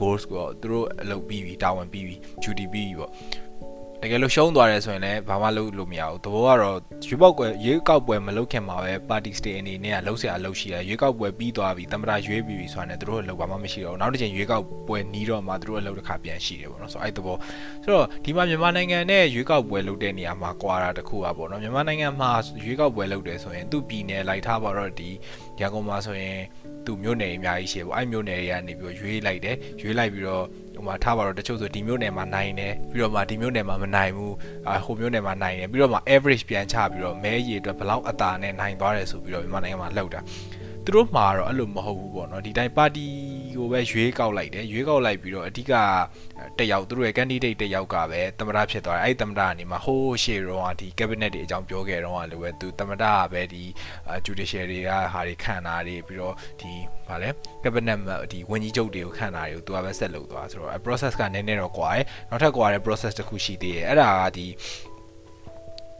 [0.00, 3.10] goals ကိုသူတို့အလုပ်ပြီးပြီတာဝန်ပြီးပြီ duty ပြီးပြီပေါ့
[4.04, 17.36] တကယ်လို့ရှုံးသွားတယ်ဆိုရင်လည်းဘာမှလုပ်လို့မရဘူးသဘောကတော့ရွေးပေါက်ပွဲရွေးကောက်ပွဲမလုပ်ခင်မှာပဲ party stay အနေနဲ့ကလှုပ်ရှားလှုပ်ရှိရရွေးကောက်ပွဲပြီးသွားပြီတမရရွေးပြီးပြီဆိုတာနဲ့သူတို့အလုပ်ဘာမှမရှိတော့ဘူးနောက်တစ်ချိန်ရွေးကောက်ပွဲနီးတော့မှသူတို့အလုပ်တစ်ခါပြန်ရှိတယ်ပေါ့နော်ဆိုတော့အဲ့သဘော
[17.84, 22.30] ဆိုတော့ဒီမှာမြန်မာနိုင်ငံနဲ့ရွေးကောက်ပွဲလုပ်တဲ့နေရာမှာကွာတာတခုอ่ะပေါ့နော်မြန်မာနိုင်ငံမှာ
[22.64, 25.10] ရွေးကောက်ပွဲလုပ်တယ်ဆိုရင်သူ့ပြည်နယ်လိုက်ထားပါတော့ဒီ
[25.60, 26.38] ရန်ကုန်မှာဆိုရင်
[26.86, 30.44] သူမျိုးနယ်အများကြီးရှိတယ်ပေါ့အဲ့မျိုးနယ်တွေကနေပြီးရွေးလိုက်တယ်ရွေးလိုက်ပြီးတော့
[30.74, 34.34] ဟိုမှာထားပါတော့တချို့ဆိုဒီမျိုးနယ်မှာနိုင်တယ်ပြီးတော့မှဒီမျိုးနယ်မှာမနိုင်ဘူး
[34.68, 40.20] အာဟိုမျိုးနယ်မှာနိုင်တယ်ပြီးတော့မှ average ပြန်ချပြီးတော့မဲရည်အတွက်ဘလောက်အတာနဲ့နိုင်သွားတယ်ဆိုပြီးတော့မြန်မာနိုင်ငံမှာလှုပ်တာ
[40.86, 43.06] သူတို့မှာတော့အဲ့လိုမဟုတ်ဘူးပေါ့နော်ဒီတိုင်းပါတီ
[43.56, 45.72] ကိုပဲရွေးကောက်လိုက်တယ်ရွေးကောက်လိုက်ပြီးတော့အဓိက
[46.58, 53.62] တယောက်သူတို့ရဲ့ candidate တယောက်ကပဲသမ္မတဖြစ်သွားတယ်အဲ့ဒီသမ္မတကနေမှဟိုးရှေ့တော့ဒီ cabinet တွေအကြောင်းပြောခဲ့တော့လည်းပဲသူသမ္မတကပဲဒီ
[54.26, 56.72] judiciary တွေကဟာတွေခံတာတွေပြီးတော့ဒီ
[57.08, 57.30] ဗာလဲ
[57.62, 57.98] cabinet
[58.32, 64.46] ဒီဝန်ကြီးချုပ်တွေကိုခံတာတွေကိုသူကပဲဆက်လုပ်သွားဆိုတော့ process ကနည်းနည်းတော့ကွာတယ်နောက်ထပ်ကွာတဲ့ process တစ်ခုရှိသေးတယ်အဲ့ဒါကဒီ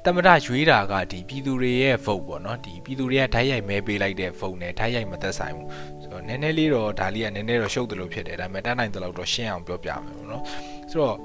[0.07, 5.69] တမရရွေးတာကဒီပြည်သူတွေရဲ့ vote ပေါ့နော်ဒီပြည်သူတွေကဓာတ်ရိုက်မဲပေးလိုက်တဲ့ vote နဲ့ဓာတ်ရိုက်မသက်ဆိုင်ဘူး
[6.03, 10.43] ဆိုတော့နည်းနည်းလေးတော့ဒါလေးကနည်းနည်းတော့ရှုပ်တယ်လို့ဖြစ်တယ်ဒါပေမဲ့တန်းနိုင်တယ်လို့တော့ရှင်းအောင်ပြောပြမယ်ပေါ့နော်
[10.91, 11.17] ဆိုတော့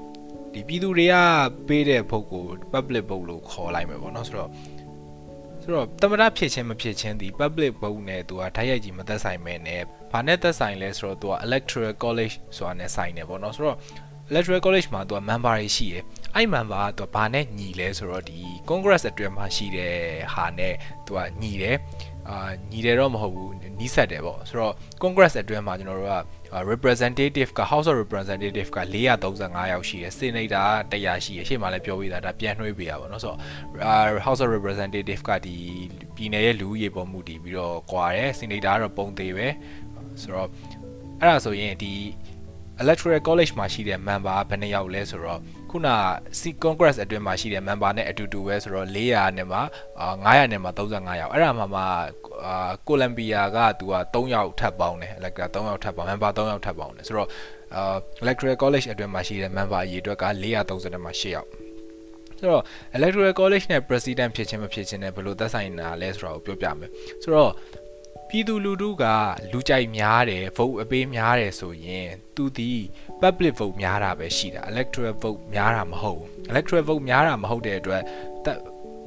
[0.52, 1.14] ဒီပြည်သူတွေက
[1.68, 4.50] ပေးတဲ့ vote ကို public vote လို့ခေါ်လိုက်မယ်ပေါ့နော်ဆိုတော့
[5.62, 9.82] ဆိုတော့တမရဖြစ်ချင်းမဖြစ်ချင်းဒီ public vote နဲ့သူကဓာတ်ရိုက်ကြီးမသက်ဆိုင်မဲနဲ့
[10.12, 13.76] ဘာနဲ့သက်ဆိုင်လဲဆိုတော့သူက electoral college ဆိုတာနဲ့ဆိုင်နေပေါ့နော်ဆိုတော့
[14.30, 19.96] electoral college မှာသူက member တွေရှိတယ် အဲ့ member ကသူကဘာနဲ့ညီလဲဆိုတော့ဒီ congress အတွင်းမှာရှိတဲ့
[20.34, 20.74] ဟာနဲ့
[21.06, 21.76] သူကညီတယ်
[22.28, 26.18] အာညီတယ်တော့မဟုတ်ဘူးနီးစပ်တယ်ပေါ့ဆိုတော့ congress အတွင်းမှာကျွန်တော်တို့က
[26.72, 33.38] representative က house of representative က435ယောက်ရှိတယ် senator က100ရှိတယ်ရှေ့မှာလည်းပြောပြီးသားဒါပြန်နှွှေးပေးရပါတော့ဆိုတော့
[34.26, 35.56] house of representative ကဒီ
[36.14, 39.48] ပြည်နယ်ရဲ့လူဦးရေပေါ်မူတည်ပြီးတော့ကွာတယ် senator ကတော့ပုံသေးပဲ
[40.22, 40.48] ဆိုတော့
[41.20, 41.92] အဲ့ဒါဆိုရင်ဒီ
[42.82, 45.88] electoral college မှာရှိတဲ့ member ကဘယ်နှယောက်လဲဆိုတော့ ခုန
[46.40, 49.62] C congress အတွင်းမှာရှိတဲ့ member နဲ့အတူတူပဲဆိုတော့400နဲ့မှာ
[50.02, 51.82] 900နဲ့မှာ35ယောက်အဲ့ဒါမှမှ
[52.46, 57.28] အာကိုလံဘီယာကသူက3ယောက်ထပ်ပေါင်းတယ် elector 3ယောက်ထပ်ပေါင်း member 3ယောက်ထပ်ပေါင်းတယ်ဆိုတော့
[57.74, 60.24] အာ electoral college အတွင်းမှာရှိတဲ့ member အရေအတွက်က
[60.54, 61.48] 430နဲ့မှာ8ယောက်
[62.38, 62.62] ဆိုတော့
[62.96, 66.90] electoral college နဲ့ president ဖြစ်ခြင်းမဖြစ်ခြင်းနဲ့ဘယ်လိုသက်ဆိုင်တာလဲဆိုတာကိုပြောပြမယ်
[67.22, 67.52] ဆိုတော့
[68.32, 69.04] ပြည်သူလူထုက
[69.52, 72.70] လူကြိုက်များတယ် vote အပေးများတယ်ဆိုရင်သူဒီ
[73.20, 78.02] public vote များတာပဲရှိတာ electoral vote များတာမဟုတ်ဘူး electoral vote များတာမဟုတ်တဲ့အတွက်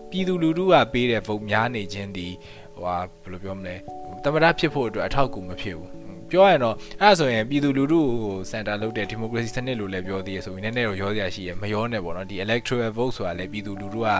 [0.09, 2.27] ပြည်သူလူထုကပေးတဲ့ vote များနေခြင်းဒီ
[2.75, 3.75] ဟိုဟာဘယ်လိုပြောမလဲ
[4.23, 6.02] တမရဖြစ်ဖို့အတွက်အထောက်အကူမဖြစ်ဘူး
[6.33, 14.17] ပြောရရင်တော့အဲ့ဒါဆိုရင်ပြည်သူလူထုကိုစင်တာလုပ်တဲ့ဒီမိုကရေစီစနစ်လို့လည်းပြောသေးရဆိုရင်နည်းနည်းတော့ရောစရာရှိရမရောနဲ့ပေါ့နော်ဒီ electoral vote ဆိုတာလည်းပြည်သူလူထုကအာ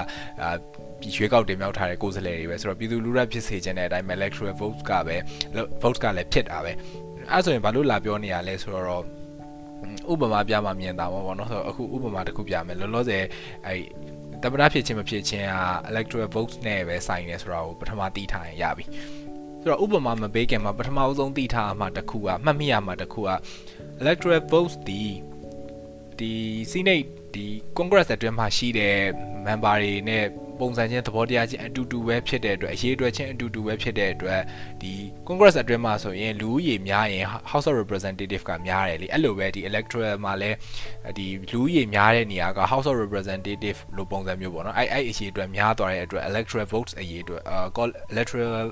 [1.16, 5.16] ရွေးကောက်တင်မြှောက်ထားတဲ့ကိုယ်စားလှယ်တွေပဲဆိုတော့ပြည်သူလူထုဖြစ်စေချင်တဲ့အတိုင်း electoral vote ကပဲ
[5.82, 6.72] vote ကလည်းဖြစ်တာပဲ
[7.32, 9.04] အဲ့ဆိုရင်ဘာလို့လာပြောနေရလဲဆိုတော့
[10.12, 13.24] ဥပမာပြမှာမြင်တာပေါ့နော်ဆိုတော့အခုဥပမာတစ်ခုပြမယ်လောလောဆယ်
[13.66, 13.82] အဲ့
[14.44, 15.56] တမနာဖြစ်ခြင်းမဖြစ်ခြင်းက
[15.90, 18.86] electoral votes နဲ့ပဲဆိုင်နေဆိုတာကိုပထမသိထားရင်ရပြီ
[19.64, 23.30] ဆိုတော့ဥပမာမပေးခင်မှာပထမအဆုံးသိထားမှာတစ်ခုကမှတ်မိရမှာတစ်ခုက
[24.02, 25.02] electoral votes ဒီ
[26.20, 26.32] ဒီ
[26.72, 27.46] Senate ဒီ
[27.78, 28.98] Congress အတွင်းမှာရှိတဲ့
[29.46, 30.26] member တွေနဲ့
[30.60, 34.42] ပုံစံချင်းသဘောတရားချင်းအတူတူပဲဖြစ်တဲ့အတွက်အရေးအတွက်ချင်းအတူတူပဲဖြစ်တဲ့အတွက်
[34.82, 34.94] ဒီ
[35.28, 40.58] Congress အတွင်းမှာဆိုရင်လူဦးရေများရင် House of Representative ကများတယ်လေအဲ့လိုပဲဒီ electoral မှာလည်း
[41.18, 47.42] ဒီလူဦးရေများတဲ့နေရာက House of Representative လို့ပုံစံမျိုးပေါ့နော်အဲ့အဲ့အရေးအတွက်များသွားတဲ့အတွက် electoral votes အရေးအတွက်
[48.14, 48.68] electoral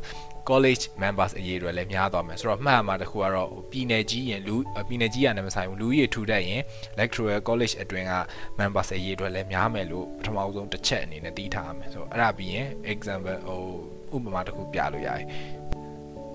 [0.50, 4.56] college members အရေးတွေလည်းများသွားမယ်ဆိုတော့မှတ်မှာတခုကတော့ပြည်နယ်ကြီးရင်လူ
[4.88, 6.62] ပြည်နယ်ကြီးရတယ်မဆိုင်ဘူးလူကြီးထူတတ်ရင်
[6.96, 8.14] electoral college အတွင်းက
[8.60, 15.28] members အရေးတွေလည်းများမယ်လို့ပထမဆုံးတစ်ချက်အနေနဲ့သိထားရမယ်ဆိုတော့အဲ့ဒါပြီးရင် example ဟိုဥပမာတစ်ခုပြလို့ရတယ်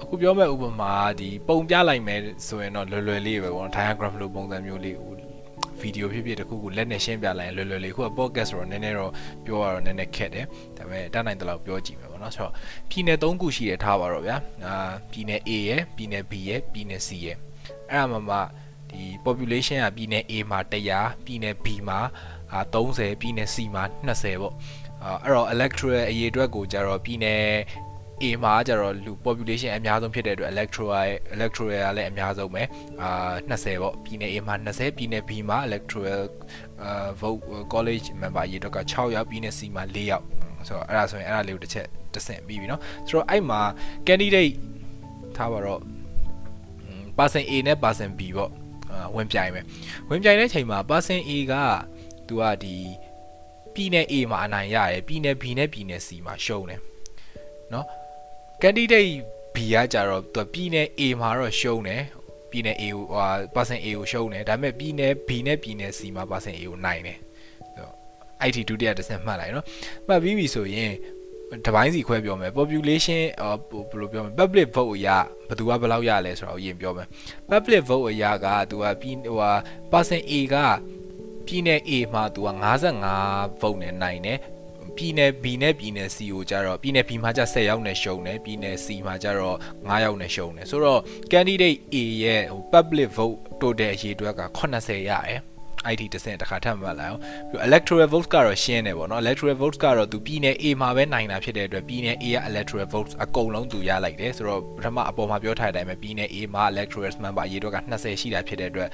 [0.03, 4.97] အခုပြောမဲ့ဥပမာဒီပုံပြလိုက်မယ်ဆိုရင်တော့လွယ်လွယ်လေးပဲပေါ့ diagram လိုပုံစံမျိုးလေး
[5.81, 9.13] ဗီဒီယိုဖြစ်ဖြစ်တခုခုလက်နဲ့ရှင်းပြလိုက်ရင်လွယ်လွယ်လေးခုက podcast ဆိုတော့နည်းနည်းတော့
[9.45, 10.45] ပြောရတော့နည်းနည်းခက်တယ်
[10.77, 12.53] ဒါပေမဲ့တတ်နိုင်တဲ့လောက်ပြောကြည့်မယ် ပေါ့နော်ဆိုတော့
[12.91, 17.37] ပြည်နယ်၃ခုရှိရထားပါတော့ဗျာအာပြည်နယ် A ရယ်ပြည်နယ် B ရယ်ပြည်နယ် C ရယ်
[17.91, 18.37] အဲ့ဒါမှမှ
[18.91, 21.99] ဒီ population ကပြည်နယ် A မှာ100ပြည်နယ် B မှာ
[22.53, 24.55] အာ30ပြည်နယ် C မှာ20ပေါ့
[25.23, 27.45] အဲ့တော့ electoral အရေးအတွက်ကိုကြတော့ပြည်နယ်
[28.23, 32.63] A မှာကျတော့လူ population အများဆုံးဖြစ်တဲ့အတွက် electoral electoral ကလည်းအများဆုံးပဲ
[33.03, 33.11] အာ
[33.51, 36.23] 20ပေါ့ပြည်နယ် A မှာ20ပြည်နယ် B မှာ electoral
[36.83, 37.41] အာ vote
[37.73, 40.25] college member ရေတော့က6ယောက်ပြည်နယ် C မှာ4ယောက်
[40.68, 43.62] ဆိုတော့အဲ့ဒါဆိုရင်အဲ့ဒါလေးကိုတစ်ချက်တစ်ဆင့်ပြီးပြီเนาะဆိုတော့အဲ့မှာ
[44.08, 44.56] candidate
[45.36, 45.82] ထားပါတော့
[47.18, 48.52] person A နဲ့ person B ပေါ့
[48.92, 49.66] အာဝင်ပြိုင်မယ်
[50.10, 51.54] ဝင်ပြိုင်တဲ့ချိန်မှာ person A က
[52.28, 52.76] သူကဒီ
[53.74, 56.80] ပြည်နယ် A မှာအနိုင်ရတယ်ပြည်နယ် B နဲ့ ပြည်နယ် C မှာရှုံးတယ်
[57.72, 57.86] เนาะ
[58.62, 59.12] candidate
[59.56, 62.04] B ကကြတော့သူပြည်နယ် A မှာတော့ရှုံးတယ်
[62.52, 67.18] ပြည်နယ် A ကိုဟာ person A ကိုရှုံးတယ်ဒါပေမဲ့ပြည်နယ် B နဲ့ပြည်နယ် C မှာ person A ကိုနိုင်တယ်
[68.41, 69.65] အဲ့ဒီဒုတိယတစ်ဆင့်မှတ်လိုက်နော်
[70.09, 70.93] မှတ်ပြီးပြီဆိုရင်
[71.67, 73.23] တပိုင်းစီခွဲပြောမယ် population
[73.91, 75.19] ဘယ်လိုပြောမလဲ public vote အရာ
[75.49, 77.09] ဘယ်သူကဘယ်လောက်ရလဲဆိုတော့အရင်ပြောမယ်
[77.51, 79.53] public vote အရာကသူကပြီးဟိုဟာ
[79.93, 80.57] person A က
[81.47, 82.49] ပြည်နယ် A မှာသူက
[83.07, 84.39] 55 vote နဲ့နိုင်တယ်
[84.97, 91.01] ပြည်နယ် B နဲ့ပြည်နယ် C ကိုကြတော့ပြည်နယ် B မှာကျ10ယောက်နဲ့ရှုံတယ်ပြည်နယ် C မှာကျတော့9ယောက်နဲ့ရှုံတယ်ဆိုတော့
[91.33, 95.41] candidate A ရဲ့ဟို public vote total အရေအတွက်က80ရတယ်
[95.88, 106.38] အဲ့ဒီတစ်ဆင့်တစ်ခါထပ်မှတ်လိုက်အောင်ပြီး electoral votes ကတော့ရှင်းတယ်ပေါ့နော် electoral votes ကတော့သူပြည်နယ် A မှာပဲနိုင်တာဖြစ်တဲ့အတွက်ပြည်နယ် A က electoral votes အကုန်လုံးသူရလိုက်တယ်ဆိုတော့ပထမအပေါ်မှာပြောထားတဲ့အတိုင်းပဲပြည်နယ် A
[106.54, 108.90] မှာ electoral member အရေအတွက်က20ရှိတာဖြစ်တဲ့အတွက်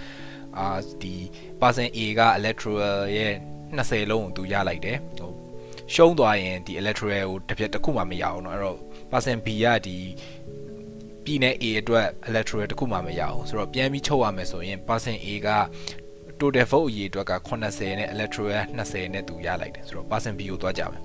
[0.58, 1.16] အာဒီ
[1.62, 3.34] person A က electoral ရဲ့
[3.78, 5.32] 20လုံးကိုသူရလိုက်တယ်ဟို
[5.94, 8.78] ရှုံးသွားရင်ဒီ electoral ကိုတစ်ပြက်တစ်ခုမှမရအောင်เนาะအဲ့တော့
[9.12, 9.98] person B ကဒီ
[11.26, 15.50] ပြည်နယ် A အတွက် electoral တစ်ခုမှမရအောင်ဆိုတော့ပြန်ပြီးချုပ်ရမယ်ဆိုရင် person A က
[16.43, 21.03] total vote အရေအတွက်က80နဲ့ electoral 20နဲ့သူရလိုက်တယ်ဆိုတော့ person B ကိုသွားကြမယ်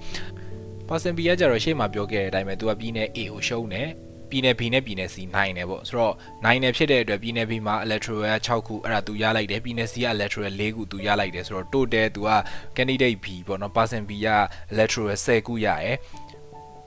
[0.89, 3.89] person B ကကြတော့ရှေ့မှာပြောခဲ့တဲ့အတိုင်းပဲသူကပြည်နယ် A ကိုရှုံးတယ်
[4.29, 6.13] ပြည်နယ် B နဲ့ပြည်နယ် C နိုင်တယ်ပေါ့ဆိုတော့
[6.45, 12.31] နိုင်တယ်ဖြစ်တဲ့အတွက်ပြည်နယ် B မှာ electoral က6ခုအဲ့ဒါသူရလိုက်တယ်ပြည်နယ် C က electoral 4ခုသူရလိုက်တယ်ဆိုတော့ total သူက
[12.75, 14.27] candidate B ပေါ့နော် person B က
[14.73, 15.95] electoral 10ခုရရယ်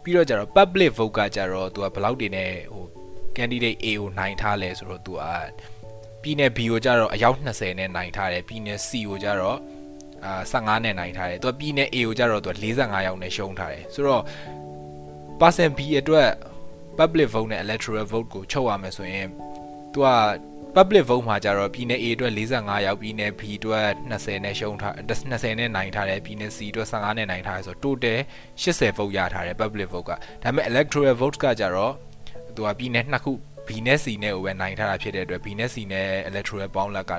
[0.02, 2.84] ပြီးတော့ကြတော့ public vote ကကြတော့သူကဘယ်လောက်တွေနဲ့ဟို
[3.36, 5.22] candidate A ကိုနိုင်ထားလဲဆိုတော့သူက
[6.22, 9.58] ပြည်နယ် B ကိုကြတော့အယောက်20နဲ့နိုင်ထားတယ်ပြည်နယ် C ကိုကြတော့
[10.24, 14.22] အာ15နဲ့နိုင်ထားတယ်သူကပြည်နယ် A ကိုကြတော့သူက45ယောက်နဲ့ရှုံးထားတယ်ဆိုတော့
[15.40, 16.28] person B အတွက်
[16.98, 19.26] public vote နဲ့ electoral vote ကိုချုပ်ရမယ်ဆိုရင်
[19.92, 20.08] သူက
[20.76, 28.18] public vote မှာကြတော့ပြည်နယ် A အတွက်45ယောက်ပြည်နယ် B အတွက်20နဲ့ရှုံးထား20နဲ့နိုင်ထားတယ်ပြည်နယ် C အတွက်15နဲ့နိုင်ထားတယ်ဆိုတော့ total
[28.62, 31.92] 80 vote ရထားတယ် public vote ကဒါပေမဲ့ electoral vote ကကြတော့
[32.56, 33.32] သူကပြည်နယ်နှစ်ခု
[33.70, 37.12] B နဲ့ C နဲ့ကိုပဲနိုင်ထားတာဖြစ်တဲ့အတွက် B နဲ့ C နဲ့ electoral ပေါင်းလက်က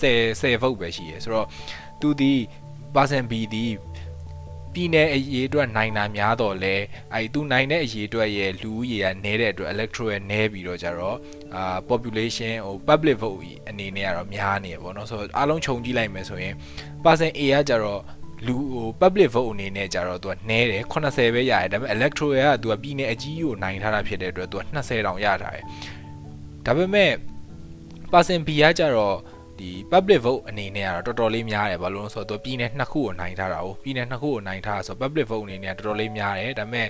[0.00, 1.46] 10 10 vote ပဲရှိရယ်ဆိုတော့
[2.00, 2.32] သူဒီ
[2.94, 3.64] person B ဒီ
[4.74, 6.74] ပြည်နယ်အရေးအတွက်နိုင်တာများတော့လဲ
[7.12, 11.16] အဲ့သူနိုင်တဲ့အရေးအတွက်ရဲ့လူဦးရေကနည်းတဲ့အတွက် electoral နည်းပြီးတော့ကြတော့
[11.54, 16.54] အာ population ဟို public vote အနေနဲ့ကတော့များနေရပေါ့နော်ဆိုတော့အားလုံးခြုံကြည့်လိုက်မယ်ဆိုရင်
[17.04, 18.00] person A ကကြတော့
[18.47, 25.65] လူဟို public vote အနေနဲ့ကြတော့သူကနည်းတယ်80ပဲရတယ်ဒါပေမဲ့ electoral ကသူကပြည်နယ်အကြီးကိုနိုင်ထားတာဖြစ်တဲ့အတွက်သူက20တောင်ရထားတယ်
[26.65, 27.11] ဒါပေမဲ့
[28.11, 29.17] person B ကကြတော့
[29.59, 36.87] ဒီ public vote အနေနဲ့ကတော့တော်တော်လေးများတယ်ဘာလို့လဲဆိုတော့သူပြည်နယ်နှစ်ခုကိုနိုင်ထားတာ哦ပြည်နယ်နှစ်ခုကိုနိုင်ထားဆိုတော့ public vote အနေနဲ့တော်တော်လေးများတယ်ဒါပေမဲ့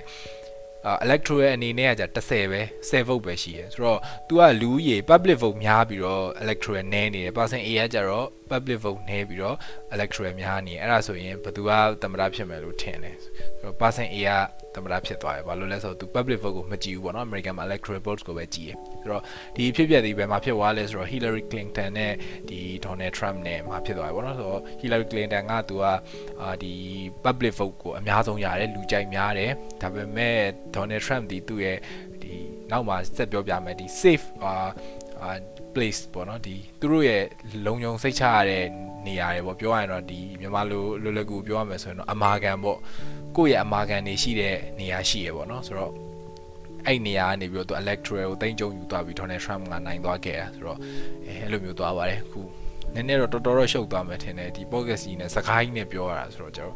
[1.04, 8.79] electoral အနေနဲ့ကじゃ30ပဲ10 vote ပဲရှိရယ်ဆိုတော့ तू ကလူကြီး public vote များပြီးတော့ electoral နည်းနေတယ် person A ကကြတော့ public
[8.83, 9.57] vote နည်းပြီးတော့
[9.95, 13.31] electoral များနေတယ်အဲ့ဒါဆိုရင်ဘယ်သူကသမ္မတဖြစ်မယ်လို့ထင်တယ်ဆို
[13.63, 14.31] တော့ person A က
[14.75, 19.23] သမ္မတဖြစ်သွားတယ်ဘာလို့လဲဆိုတော့ तू public vote ကိုမကြည့်ဘူးပေါ့နော် American မှာ electoral votes ကိုပဲကြည့်ရယ်ဆိုတော့
[19.55, 22.13] ဒီဖြစ်ပျက်ဒီဘယ်မှာဖြစ်သွားလဲဆိုတော့ Hillary Clinton နဲ့
[22.49, 25.83] ဒီ Donald Trump နဲ့မှာဖြစ်သွားတယ်ပေါ့နော်ဆိုတော့ Hillary Clinton က तू က
[26.41, 26.73] အာဒီ
[27.25, 30.37] public vote ကိုအများဆုံးရတယ်လူကြိုက်များတယ်ဒါပေမဲ့
[30.75, 31.77] Donald Trump ဒီသူ့ရဲ့
[32.21, 32.33] ဒီ
[32.71, 34.53] နောက်မှာဆက်ပြောပြမယ်ဒီ safe အာ
[35.23, 35.31] အာ
[35.77, 37.23] place ပေါ့နော်ဒီသူတို့ရဲ့
[37.65, 38.65] လုံခြုံစိတ်ချရတဲ့
[39.07, 42.77] နေရာတွေပေါ့ပြောရရင်တော့ဒီမြန်မာလိုလွယ်လွယ်ကူပြောရမယ်ဆိုရင်တော့အမာခံပေါ့
[43.37, 45.93] ကိုယ့်ရဲ့အမာခံနေရှိတဲ့နေရာရှိရပေါ့နော်ဆိုတော့
[46.85, 50.79] အဲ့နေရာကနေပြီးတော့သူ electoral ကိုတင်ကြုံယူသွားပြီး Donald Trump ကနိုင်သွားခဲ့တာဆိုတော့
[51.25, 52.41] အဲအဲ့လိုမျိုးသွားပါတယ်ခု
[52.93, 56.75] နည်းနည်းတော့တော်တော်တော့ရှုပ်သွားမယ်ထင်တယ်ဒီ podcast ကြီးနဲ့စကားကြီးနဲ့ပြောရတာဆိုတော့ကျွန်တော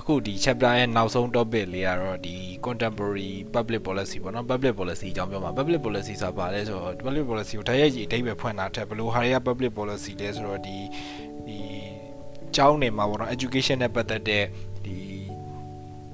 [0.00, 6.94] အခုဒီ chapter ရဲ့နောက်ဆုံး topic လေးကတော့ဒီ contemporary public policy ပေါ့နော် public policy အကြောင်းပြောမှာ public policy ဆိုတာဘာလဲဆိုတော့
[7.04, 10.76] public policy ကိုတိုက်ရိုက်ကြီးအတိတ်ပဲဖွင့်တာထက်ဘယ်လိုဟာတွေက public policy လဲဆိုတော့ဒီ
[11.46, 11.58] ဒီ
[12.56, 14.44] ကျောင်းနေမှာပေါ့နော် education နဲ့ပတ်သက်တဲ့
[14.84, 14.96] ဒီ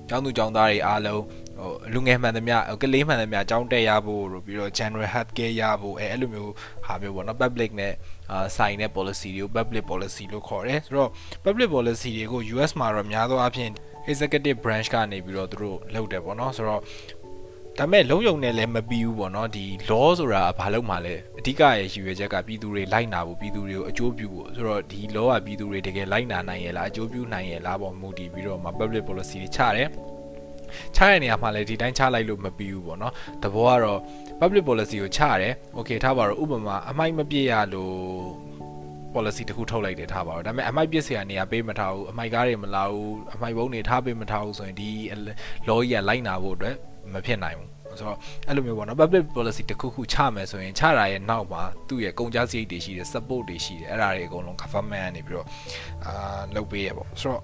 [0.09, 1.23] ကျောင်းသူကျောင်းသားတွေအားလုံး
[1.59, 6.53] ဟိုလူငယ်မှန်သမျှကလေးမှန်သမျှကျောင်းတက်ရဖို့လို့ပြီးတော့ general health care ရဖို့အဲအဲ့လိုမျိုး
[6.87, 7.93] ဟာမျိုးပေါ့နော် public နဲ့
[8.33, 11.11] အာဆိုင်တဲ့ policy တွေကို public policy လို့ခေါ်တယ်ဆိုတော့
[11.45, 13.71] public policy တွေကို US မှာတော့များသောအားဖြင့်
[14.11, 16.83] executive branch ကနေပြီးတော့သူတို့လုပ်တယ်ပေါ့နော်ဆိုတော့
[17.79, 29.89] ဒါမဲ့လုံးယုံနဲ့လည်းမပြီးဘူးပေါ့နော်ဒီ law ဆိုတာဘာလို့မှလဲအဓိကရဲ့ရည်ရွယ်ချက်ကပြည်သူတွေလိုက်နာဖို့ပြည်သူတွေကိုအကျိုးပြုဖို့ဆိုတော့ဒီ law ကပြည်သူတွေတကယ်လိုက်နာနိုင်ရဲ့လားအကျိုးပြုနိုင်ရဲ့လားပေါ့မူတည်ပြီးတော့မှ public policy တွေချတယ်
[30.97, 34.01] ချတဲ့နေရာမှာလည်းဒီတိုင်းချလိုက်လို့မပြီးဘူးပေါ့နော်တဘောကတော့
[34.41, 37.95] public policy ကိုချရတယ် okay ထားပါတော့ဥပမာအမိုက်မပြည့်ရလို့
[39.15, 44.91] policy တခုထုတ်လိုက်တယ်ထားပါတော့ဒါပေမဲ့အမိုက်ပြစ်စရာနေရာပေးမထားဘူးအမိုက်ကားတွေမလာဘူးအမိုက်ဘုံတွေထားပေးမထားဘူးဆိုရင်ဒီ
[45.69, 46.77] law ကြီးကလိုက်နာဖို့အတွက်
[47.13, 55.47] မဖြစ်နိုင်ဘူးဆိုတော့အဲ့လိုမျိုးပေါ့နော် public policy တခုခုချမယ်ဆိုရင်ချတာရဲ့နောက်မှာသူ့ရဲ့ကုန်ကျစရိတ်တွေရှိတယ် support တွေရှိတယ်အဲ့ဒါတွေအကုန်လုံး government ကနေပြီးတော့
[56.07, 57.43] အာလုပ်ပေးရပေါ့ဆိုတော့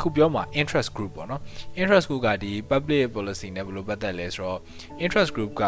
[0.00, 1.40] ခုပြောမှာ interest group ပေါ့နော်
[1.80, 4.60] interest group ကဒီ public policy နဲ့ဘယ်လိုပတ်သက်လဲဆိုတော့
[5.04, 5.64] interest group က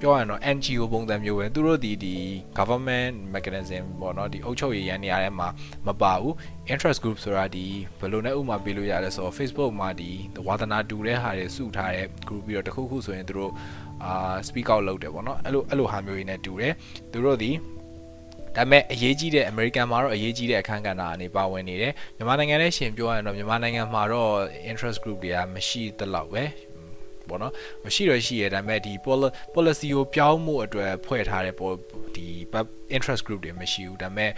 [0.00, 2.14] ပြောရရင်တော့ NGO ပုံစံမျိုးပဲသူတို့ဒီဒီ
[2.58, 5.48] government mechanism ပေါ့နော်ဒီအုပ်ချုပ်ရေးရန်နေရာထဲမှာ
[5.86, 6.34] မပါဘူး
[6.72, 7.66] interest group ဆိုတာဒီ
[8.00, 10.10] ဘယ်လိုနဲ့ဥမာပေးလို့ရလဲဆိုတော့ Facebook မှာဒီ
[10.46, 13.52] ဝါသနာတူတဲ့ဟာတွေစုထားတဲ့ group ပြီးတော့တခုခုဆိုရင်သူတို့
[14.04, 16.72] အာ speak out လုပ်တယ်ပေါ့နော်အဲ့လိုအဲ့လိုဟာမျိုးတွေနဲ့တူတယ်
[17.12, 17.50] သူတို့ဒီ
[18.56, 24.32] ဒါပေမဲ့အရေးကြီးတဲ့ American မှာတော့အရေးကြီးတဲ့အခန်းကဏ္ဍအနေပါဝင်နေတယ်မြန်မာနိုင်ငံနဲ့ရှင်ပြောရရင်တော့မြန်မာနိုင်ငံမှာတော့
[24.70, 26.42] interest group တွေကမရှိသလောက်ပဲ
[27.28, 27.52] ပေါ့နော်
[27.84, 28.92] မရှိတော့ရှိရဒါပေမဲ့ဒီ
[29.54, 31.54] policy ကိုပြောင်းမှုအတွက်ဖွဲ့ထားတဲ့
[32.16, 32.26] ဒီ
[32.96, 34.32] interest group တွေမရှိဘူးဒါပေမဲ့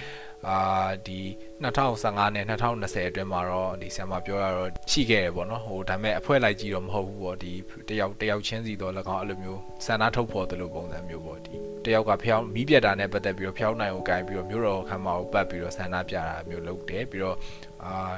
[0.49, 1.21] အာဒီ
[1.63, 7.53] 2015နဲ့2020အတွင်းမှာတော့ဒီဆရာမပြောရတော့ရှိခဲ့တယ်ပေါ့နော်ဟိုဒါပေမဲ့အဖွဲလိုက်ကြည့်တော့မဟုတ်ဘူးပေါ့ဒီ
[7.89, 17.37] တယောက်တယောက်ချင်းစီတော့၎င်းအဲ့လိုမျိုးစန္ဒထုတ်ဖော်တယ်လို့ပုံစံမျိုးပေါ့ဒီတယောက်ကဖျောင်းမီးပြတ်တာနဲ့ပတ်သက်ပြီးတော့ဖျောင်းနိုင်ကိုကိုင်ပြီးတော့မျိုးတော်ခမ်းမကိုပတ်ပြီးတော့ဆန္ဒပြတာမျိုးလုပ်တယ်ပြီးတော့
[17.85, 18.15] အာ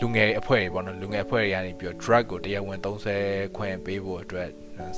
[0.00, 3.16] လူငယ်အဖွဲ့တွေပေါ့နော်လူငယ်အဖွဲ့တွေကနေပြီးတော့ drug ကိုတရားဝင်သုံးစွဲ
[3.56, 4.48] ခွင့်ပေးဖို့အတွက်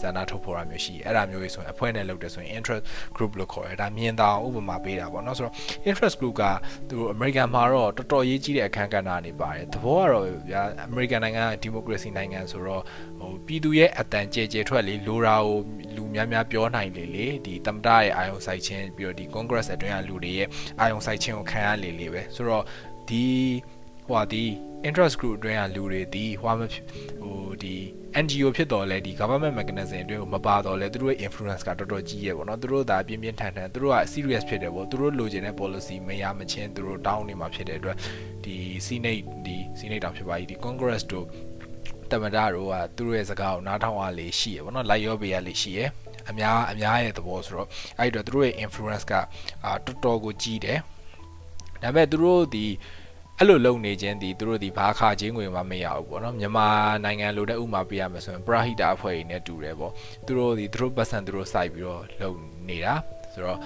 [0.01, 2.83] စန္ဒထုတ်ဖော်တာမျိုးရှိအဲ့ဒါမျိုးကြီးဆိုရင်အဖွဲ့နဲ့လုပ်တယ်ဆိုရင် interest
[3.17, 5.55] group လို့ခေါ်တယ်ဒါမြင်သာဥပမာပေးတာပေါ့နော်ဆိုတော့
[5.88, 6.45] interest group က
[6.88, 12.83] သူတို့ American မှာတော့တော်တော်ရေးကြီးတဲ့အခန်းကဏ္ဍနေပါတယ်သဘောကတော့ဗျာ American နိုင်ငံက democracy နိုင်ငံဆိုတော့
[13.21, 15.59] ဟိုပြည်သူရဲ့အတန်ကြဲကြဲထွက်လေလိုရာကို
[15.97, 20.49] လူများများပြောနိုင်လေလေဒီတမတရဲ့အာယုံစိုက်ခြင်းပြီးတော့ဒီ Congress အတွင်းကလူတွေရဲ့
[20.81, 22.65] အာယုံစိုက်ခြင်းကိုခံရလေလေပဲဆိုတော့
[23.09, 23.27] ဒီ
[24.07, 24.45] ဟိုဟာဒီ
[24.88, 26.69] interest group အတွင်းကလူတွေဒီဟိုဟို
[27.62, 27.75] ဒီ
[28.25, 37.97] NGO ဖြစ်တော်လဲဒီ government mechanism အတွင်းကိုမပါတော့လဲသူတို့ရဲ့ influence ကတော်တော်ကြီးရဲ့ပေါ့နော်သူတို့ဒါပြင်းပြင်းထန်ထန်သူတို့က serious ဖြစ်တယ်ပေါ့သူတို့လိုချင်တဲ့ policy မရမချင်းသူတို့တောင်းနေမှာဖြစ်တဲ့အတွက်
[38.45, 41.27] ဒီ senate ဒီ senate တောင်ဖြစ်ပါကြီးဒီ congress တို့
[42.11, 45.81] တမတာတို့ကသူတို့ရဲ့စကားကိုနားထောင်ရလေရှိရပေါ့နော်လိုက်ရောပေးရလေရှိရ
[46.31, 49.12] အများအများရဲ့သဘောဆိုတော့အဲ့တော့သူတို့ရဲ့ influence က
[49.65, 50.79] အာတော်တော်ကိုကြီးတယ်
[51.83, 52.67] ဒါပေမဲ့သူတို့ဒီ
[53.38, 56.68] အဲ့လိုလုပ်နေခြင်းဒီသူတို့ဒီဘာခါချင်းငွေမှမရဘူးပေါ့နော်မြန်မာ
[57.05, 59.92] နိုင်ငံလိုတဲ့ဥမာပေးရမယ်ဆိုရင်ပရာဟိတာအဖွဲ့ကြီးနဲ့တူတယ်ပေါ့
[60.27, 62.37] သူတို့ဒီသူတို့ပတ်စံသူတို့စိုက်ပြီးတော့လုပ်
[62.68, 62.95] နေတာ
[63.33, 63.59] ဆိုတော့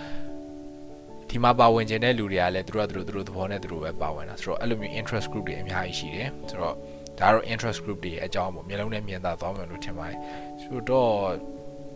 [1.30, 6.74] ဒီမှာပါဝင်ခြင်းတဲ့လူတွေကလည်းသူတို့ကသူတို့သူတို့သဘောနဲ့သူတို့ပဲပါဝင်တာဆိုတော့အဲ့လိုမျိုး interest group တွေအများကြီးရှိတယ်ဆိုတော့
[7.18, 10.18] ဒါတော့ interest group တွေအကြောင်းပေါ့မျိုးလုံးနဲ့မြင်သာသွားမယ်လို့ထင်ပါတယ်
[10.62, 11.12] ဆိုတော့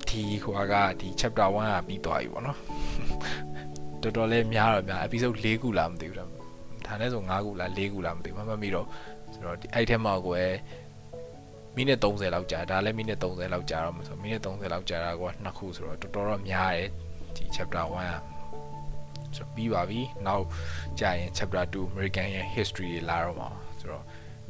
[0.09, 2.59] ဒီဟိုကဒီ chapter 1ကပြီးသွားပြီပေါ့နော်
[4.02, 6.39] တော်တော်လေးများတော့များ episode ၄ခုလားမသိဘူး
[6.90, 8.87] ဒါနဲ့ဆို9ခုလား4ခုလားမသိဘူးမမှတ်မိတော့
[9.33, 10.55] ဆိုတော့ဒီအဲ့ထဲမှာကိုယ်
[11.76, 16.88] မိနစ်30လောက်ကြာဒါလည်းမိနစ်30လောက်ကြာတော့မဆိုမိနစ်30လောက်ကြာတာကနှစ်ခုဆိုတော့တော်တော်တော့များတယ်
[17.37, 18.22] ဒီ chapter 1อ่ะ
[19.37, 20.44] ဆိုပြီးပါပြီနောက်
[21.00, 23.48] ကြာရင် chapter 2 American ရဲ့ history တွေလာတော့မှာ
[23.81, 24.05] ဆိုတော့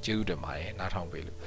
[0.05, 1.39] ကျေးဇူးတင်ပါတယ်နားထောင်ပေးလို့